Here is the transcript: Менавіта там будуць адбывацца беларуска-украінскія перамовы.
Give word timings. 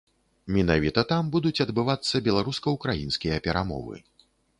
Менавіта 0.53 1.03
там 1.11 1.27
будуць 1.35 1.61
адбывацца 1.65 2.21
беларуска-украінскія 2.29 3.35
перамовы. 3.49 3.95